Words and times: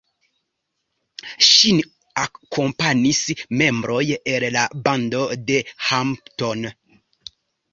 Ŝin 1.47 1.81
akompanis 2.21 3.19
membroj 3.61 4.01
el 4.33 4.47
la 4.57 4.65
bando 4.89 5.23
de 5.51 5.63
Hampton. 5.91 6.67